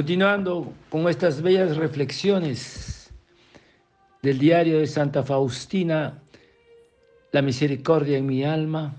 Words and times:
Continuando 0.00 0.72
con 0.88 1.06
estas 1.10 1.42
bellas 1.42 1.76
reflexiones 1.76 3.12
del 4.22 4.38
diario 4.38 4.78
de 4.78 4.86
Santa 4.86 5.22
Faustina, 5.22 6.22
La 7.32 7.42
misericordia 7.42 8.16
en 8.16 8.24
mi 8.24 8.42
alma, 8.42 8.96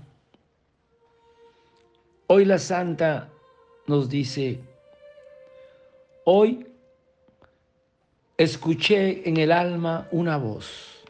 hoy 2.28 2.44
la 2.44 2.56
Santa 2.56 3.28
nos 3.88 4.08
dice, 4.08 4.60
hoy 6.24 6.68
escuché 8.36 9.28
en 9.28 9.38
el 9.38 9.50
alma 9.50 10.06
una 10.12 10.36
voz. 10.36 11.02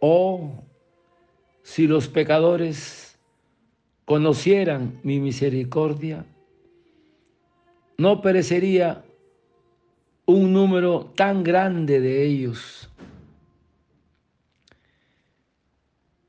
Oh, 0.00 0.52
si 1.64 1.88
los 1.88 2.06
pecadores 2.06 3.18
conocieran 4.04 5.00
mi 5.02 5.18
misericordia, 5.18 6.24
no 8.02 8.20
perecería 8.20 9.04
un 10.26 10.52
número 10.52 11.12
tan 11.14 11.44
grande 11.44 12.00
de 12.00 12.24
ellos. 12.24 12.90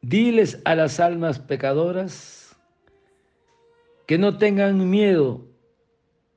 Diles 0.04 0.62
a 0.66 0.76
las 0.76 1.00
almas 1.00 1.40
pecadoras 1.40 2.56
que 4.06 4.20
no 4.20 4.38
tengan 4.38 4.88
miedo 4.88 5.42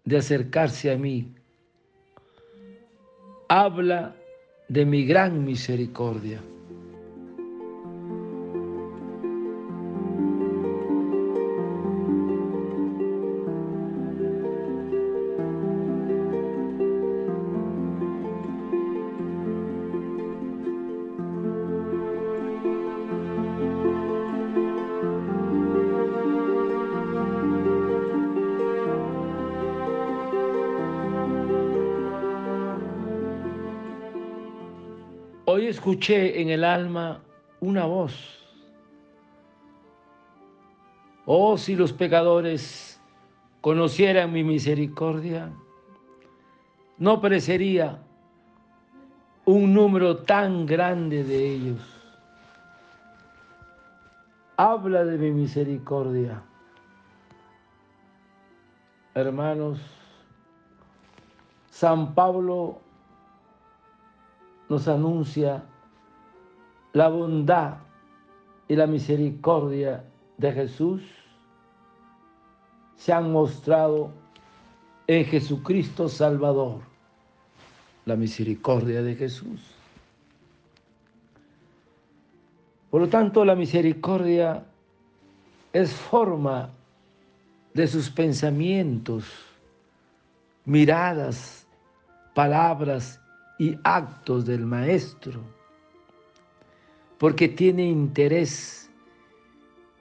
de 0.04 0.16
acercarse 0.16 0.90
a 0.90 0.96
mí. 0.96 1.34
Habla 3.50 4.16
de 4.70 4.86
mi 4.86 5.04
gran 5.04 5.44
misericordia. 5.44 6.40
Escuché 35.76 36.40
en 36.40 36.48
el 36.48 36.64
alma 36.64 37.20
una 37.60 37.84
voz. 37.84 38.14
Oh, 41.26 41.58
si 41.58 41.76
los 41.76 41.92
pecadores 41.92 42.98
conocieran 43.60 44.32
mi 44.32 44.42
misericordia, 44.42 45.52
no 46.96 47.20
perecería 47.20 47.98
un 49.44 49.74
número 49.74 50.16
tan 50.16 50.64
grande 50.64 51.22
de 51.22 51.54
ellos. 51.54 51.80
Habla 54.56 55.04
de 55.04 55.18
mi 55.18 55.30
misericordia. 55.30 56.42
Hermanos, 59.14 59.78
San 61.70 62.14
Pablo 62.14 62.80
nos 64.68 64.88
anuncia 64.88 65.64
la 66.92 67.08
bondad 67.08 67.76
y 68.68 68.74
la 68.74 68.86
misericordia 68.86 70.04
de 70.38 70.52
Jesús 70.52 71.02
se 72.96 73.12
han 73.12 73.30
mostrado 73.30 74.10
en 75.06 75.24
Jesucristo 75.26 76.08
Salvador, 76.08 76.80
la 78.06 78.16
misericordia 78.16 79.02
de 79.02 79.14
Jesús. 79.14 79.60
Por 82.90 83.02
lo 83.02 83.08
tanto, 83.08 83.44
la 83.44 83.54
misericordia 83.54 84.64
es 85.72 85.92
forma 85.92 86.70
de 87.74 87.86
sus 87.86 88.08
pensamientos, 88.08 89.24
miradas, 90.64 91.66
palabras 92.34 93.20
y 93.58 93.78
actos 93.84 94.44
del 94.46 94.66
Maestro, 94.66 95.40
porque 97.18 97.48
tiene 97.48 97.84
interés 97.84 98.90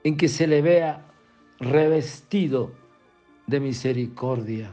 en 0.04 0.16
que 0.16 0.28
se 0.28 0.46
le 0.46 0.62
vea 0.62 1.02
revestido 1.60 2.72
de 3.46 3.60
misericordia, 3.60 4.70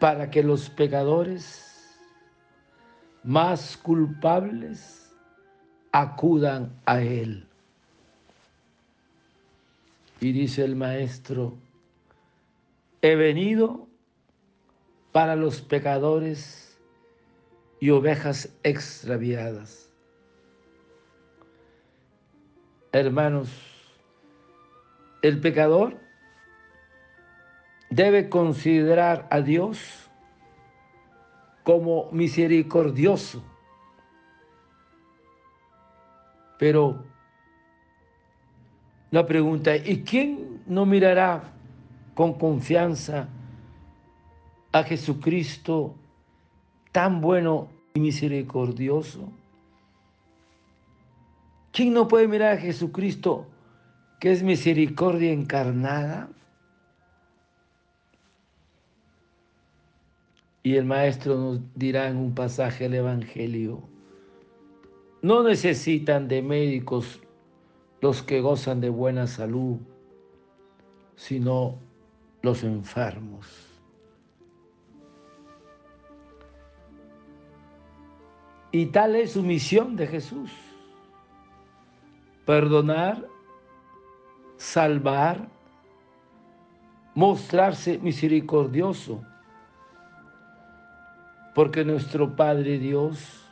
para 0.00 0.30
que 0.30 0.42
los 0.42 0.70
pecadores 0.70 1.98
más 3.24 3.76
culpables 3.76 5.12
acudan 5.92 6.72
a 6.86 7.00
Él. 7.00 7.44
Y 10.20 10.32
dice 10.32 10.64
el 10.64 10.76
Maestro, 10.76 11.56
he 13.02 13.14
venido 13.16 13.87
para 15.18 15.34
los 15.34 15.60
pecadores 15.60 16.78
y 17.80 17.90
ovejas 17.90 18.56
extraviadas. 18.62 19.92
Hermanos, 22.92 23.50
el 25.22 25.40
pecador 25.40 25.96
debe 27.90 28.28
considerar 28.28 29.26
a 29.32 29.40
Dios 29.40 30.08
como 31.64 32.08
misericordioso. 32.12 33.42
Pero 36.60 37.02
la 39.10 39.26
pregunta, 39.26 39.74
¿y 39.74 40.04
quién 40.04 40.62
no 40.68 40.86
mirará 40.86 41.42
con 42.14 42.34
confianza 42.34 43.28
a 44.72 44.82
Jesucristo 44.82 45.94
tan 46.92 47.20
bueno 47.20 47.68
y 47.94 48.00
misericordioso? 48.00 49.32
¿Quién 51.72 51.92
no 51.94 52.08
puede 52.08 52.28
mirar 52.28 52.56
a 52.56 52.60
Jesucristo 52.60 53.46
que 54.20 54.32
es 54.32 54.42
misericordia 54.42 55.32
encarnada? 55.32 56.28
Y 60.62 60.76
el 60.76 60.84
maestro 60.84 61.36
nos 61.36 61.60
dirá 61.74 62.08
en 62.08 62.16
un 62.16 62.34
pasaje 62.34 62.84
del 62.84 62.94
Evangelio, 62.94 63.82
no 65.22 65.42
necesitan 65.42 66.28
de 66.28 66.42
médicos 66.42 67.20
los 68.00 68.22
que 68.22 68.40
gozan 68.40 68.80
de 68.80 68.88
buena 68.88 69.26
salud, 69.26 69.78
sino 71.16 71.76
los 72.42 72.62
enfermos. 72.64 73.46
Y 78.70 78.86
tal 78.86 79.16
es 79.16 79.32
su 79.32 79.42
misión 79.42 79.96
de 79.96 80.06
Jesús. 80.06 80.52
Perdonar, 82.44 83.26
salvar, 84.56 85.48
mostrarse 87.14 87.98
misericordioso. 87.98 89.22
Porque 91.54 91.84
nuestro 91.84 92.36
Padre 92.36 92.78
Dios 92.78 93.44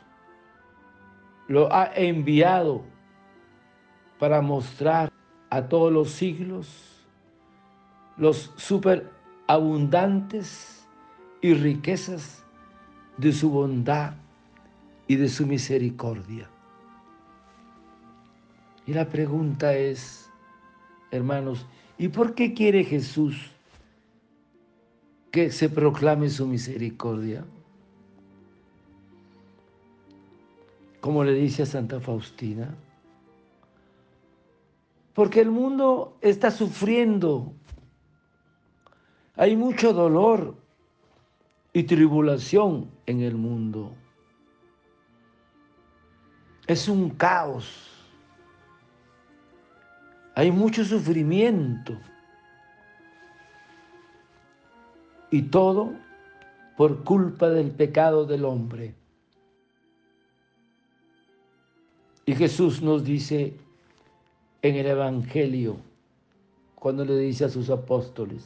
lo 1.47 1.73
ha 1.73 1.91
enviado 1.95 2.83
para 4.19 4.41
mostrar 4.41 5.11
a 5.49 5.63
todos 5.63 5.91
los 5.91 6.11
siglos 6.11 6.93
los 8.17 8.53
superabundantes 8.55 10.87
y 11.41 11.53
riquezas 11.53 12.45
de 13.17 13.31
su 13.31 13.49
bondad 13.49 14.13
y 15.07 15.15
de 15.15 15.29
su 15.29 15.45
misericordia. 15.45 16.49
Y 18.85 18.93
la 18.93 19.07
pregunta 19.09 19.75
es, 19.75 20.29
hermanos, 21.11 21.65
¿y 21.97 22.07
por 22.07 22.35
qué 22.35 22.53
quiere 22.53 22.83
Jesús 22.83 23.51
que 25.31 25.51
se 25.51 25.69
proclame 25.69 26.29
su 26.29 26.47
misericordia? 26.47 27.45
Como 31.01 31.23
le 31.23 31.33
dice 31.33 31.63
a 31.63 31.65
Santa 31.65 31.99
Faustina, 31.99 32.73
porque 35.13 35.41
el 35.41 35.49
mundo 35.49 36.17
está 36.21 36.51
sufriendo, 36.51 37.53
hay 39.35 39.55
mucho 39.55 39.93
dolor 39.93 40.55
y 41.73 41.83
tribulación 41.83 42.89
en 43.05 43.21
el 43.21 43.35
mundo. 43.35 43.93
Es 46.67 46.89
un 46.89 47.09
caos. 47.11 47.89
Hay 50.35 50.51
mucho 50.51 50.83
sufrimiento. 50.83 51.97
Y 55.31 55.43
todo 55.43 55.93
por 56.75 57.03
culpa 57.03 57.49
del 57.49 57.71
pecado 57.71 58.25
del 58.25 58.45
hombre. 58.45 58.93
Y 62.25 62.35
Jesús 62.35 62.81
nos 62.81 63.03
dice 63.03 63.53
en 64.61 64.75
el 64.75 64.85
Evangelio, 64.85 65.77
cuando 66.75 67.05
le 67.05 67.17
dice 67.17 67.45
a 67.45 67.49
sus 67.49 67.69
apóstoles, 67.69 68.45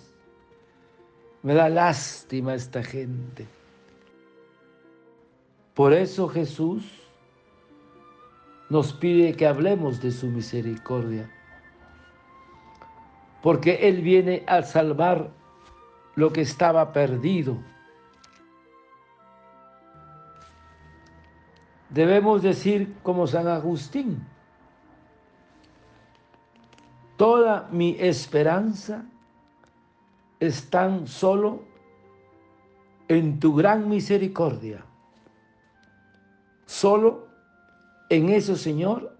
me 1.41 1.55
da 1.55 1.67
lástima 1.67 2.53
esta 2.53 2.83
gente. 2.83 3.47
Por 5.73 5.93
eso 5.93 6.27
Jesús 6.27 7.00
nos 8.71 8.93
pide 8.93 9.35
que 9.35 9.45
hablemos 9.45 9.99
de 10.01 10.11
su 10.11 10.27
misericordia, 10.27 11.29
porque 13.43 13.89
Él 13.89 14.01
viene 14.01 14.45
a 14.47 14.61
salvar 14.63 15.29
lo 16.15 16.31
que 16.31 16.39
estaba 16.39 16.93
perdido. 16.93 17.57
Debemos 21.89 22.43
decir 22.43 22.95
como 23.03 23.27
San 23.27 23.49
Agustín, 23.49 24.25
toda 27.17 27.67
mi 27.73 27.97
esperanza 27.99 29.03
está 30.39 31.05
solo 31.07 31.65
en 33.09 33.37
tu 33.37 33.53
gran 33.53 33.89
misericordia. 33.89 34.85
Solo 36.65 37.30
en 38.11 38.27
eso, 38.27 38.57
Señor, 38.57 39.15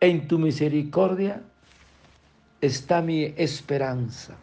en 0.00 0.26
tu 0.26 0.36
misericordia 0.36 1.40
está 2.60 3.00
mi 3.00 3.32
esperanza. 3.36 4.36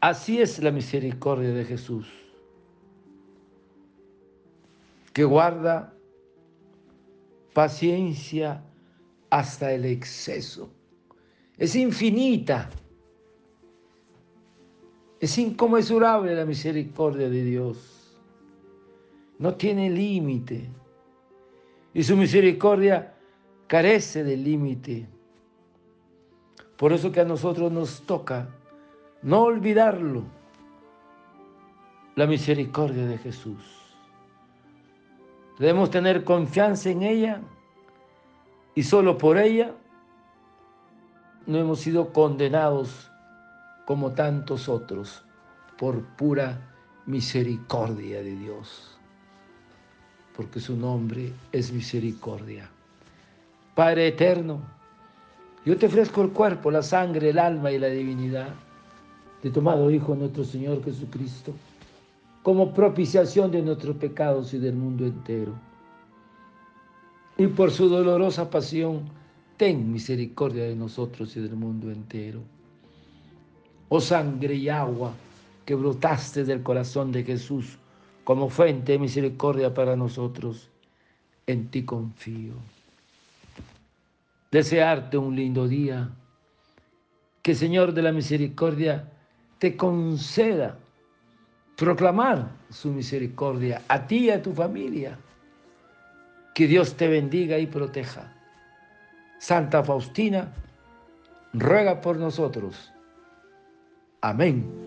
Así 0.00 0.40
es 0.40 0.60
la 0.60 0.72
misericordia 0.72 1.52
de 1.52 1.64
Jesús, 1.64 2.08
que 5.12 5.22
guarda 5.22 5.94
paciencia 7.54 8.64
hasta 9.30 9.72
el 9.72 9.84
exceso. 9.84 10.68
Es 11.56 11.76
infinita. 11.76 12.68
Es 15.20 15.38
inconmensurable 15.38 16.34
la 16.34 16.44
misericordia 16.44 17.30
de 17.30 17.44
Dios. 17.44 17.99
No 19.40 19.54
tiene 19.54 19.90
límite. 19.90 20.70
Y 21.92 22.04
su 22.04 22.16
misericordia 22.16 23.14
carece 23.66 24.22
de 24.22 24.36
límite. 24.36 25.08
Por 26.76 26.92
eso 26.92 27.10
que 27.10 27.20
a 27.20 27.24
nosotros 27.24 27.72
nos 27.72 28.02
toca 28.02 28.48
no 29.22 29.42
olvidarlo, 29.42 30.22
la 32.16 32.26
misericordia 32.26 33.06
de 33.06 33.18
Jesús. 33.18 33.62
Debemos 35.58 35.90
tener 35.90 36.24
confianza 36.24 36.90
en 36.90 37.02
ella 37.02 37.40
y 38.74 38.82
solo 38.82 39.18
por 39.18 39.38
ella 39.38 39.74
no 41.46 41.58
hemos 41.58 41.80
sido 41.80 42.12
condenados 42.12 43.10
como 43.86 44.12
tantos 44.12 44.68
otros 44.68 45.24
por 45.78 46.04
pura 46.16 46.60
misericordia 47.06 48.22
de 48.22 48.36
Dios, 48.36 48.99
porque 50.36 50.60
su 50.60 50.76
nombre 50.76 51.32
es 51.52 51.72
misericordia. 51.72 52.70
Padre 53.74 54.08
eterno, 54.08 54.60
yo 55.64 55.76
te 55.76 55.86
ofrezco 55.86 56.22
el 56.22 56.30
cuerpo, 56.30 56.70
la 56.70 56.82
sangre, 56.82 57.30
el 57.30 57.38
alma 57.38 57.70
y 57.70 57.78
la 57.78 57.88
divinidad 57.88 58.48
de 59.42 59.50
tomado 59.50 59.90
Hijo 59.90 60.14
nuestro 60.14 60.44
Señor 60.44 60.84
Jesucristo, 60.84 61.54
como 62.42 62.72
propiciación 62.72 63.50
de 63.50 63.62
nuestros 63.62 63.96
pecados 63.96 64.54
y 64.54 64.58
del 64.58 64.74
mundo 64.74 65.04
entero. 65.04 65.52
Y 67.36 67.46
por 67.46 67.70
su 67.70 67.88
dolorosa 67.88 68.50
pasión, 68.50 69.02
ten 69.56 69.92
misericordia 69.92 70.64
de 70.64 70.76
nosotros 70.76 71.36
y 71.36 71.40
del 71.40 71.56
mundo 71.56 71.90
entero. 71.90 72.40
Oh 73.88 74.00
sangre 74.00 74.54
y 74.54 74.68
agua 74.68 75.12
que 75.64 75.74
brotaste 75.74 76.44
del 76.44 76.62
corazón 76.62 77.12
de 77.12 77.24
Jesús 77.24 77.78
como 78.24 78.48
fuente 78.48 78.92
de 78.92 78.98
misericordia 78.98 79.72
para 79.74 79.96
nosotros, 79.96 80.70
en 81.46 81.70
ti 81.70 81.84
confío. 81.84 82.54
Desearte 84.50 85.16
un 85.16 85.36
lindo 85.36 85.68
día, 85.68 86.10
que 87.42 87.54
Señor 87.54 87.94
de 87.94 88.02
la 88.02 88.12
Misericordia 88.12 89.10
te 89.58 89.76
conceda 89.76 90.76
proclamar 91.76 92.50
su 92.68 92.92
misericordia 92.92 93.82
a 93.88 94.06
ti 94.06 94.26
y 94.26 94.30
a 94.30 94.42
tu 94.42 94.52
familia. 94.52 95.18
Que 96.54 96.66
Dios 96.66 96.94
te 96.94 97.08
bendiga 97.08 97.58
y 97.58 97.66
proteja. 97.66 98.34
Santa 99.38 99.82
Faustina, 99.82 100.52
ruega 101.54 102.00
por 102.00 102.18
nosotros. 102.18 102.92
Amén. 104.20 104.79